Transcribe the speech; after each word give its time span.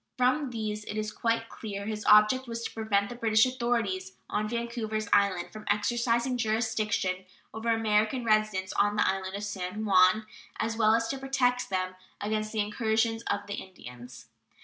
From 0.17 0.49
these 0.49 0.83
it 0.85 0.97
is 0.97 1.11
quite 1.11 1.47
clear 1.47 1.85
his 1.85 2.03
object 2.05 2.47
was 2.47 2.63
to 2.63 2.71
prevent 2.73 3.07
the 3.09 3.15
British 3.15 3.45
authorities 3.45 4.13
on 4.31 4.49
Vancouvers 4.49 5.07
Island 5.13 5.53
from 5.53 5.63
exercising 5.69 6.37
jurisdiction 6.39 7.25
over 7.53 7.69
American 7.69 8.25
residents 8.25 8.73
on 8.73 8.95
the 8.95 9.07
island 9.07 9.35
of 9.35 9.43
San 9.43 9.85
Juan, 9.85 10.25
as 10.57 10.75
well 10.75 10.95
as 10.95 11.07
to 11.09 11.19
protect 11.19 11.69
them 11.69 11.93
against 12.19 12.51
the 12.51 12.61
incursions 12.61 13.21
of 13.29 13.41
the 13.45 13.53
Indians. 13.61 14.25